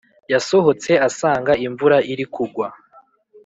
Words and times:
yasohotse 0.33 0.91
asnga 1.07 1.53
imvura 1.65 1.97
iri 2.11 2.25
kugwa 2.33 2.67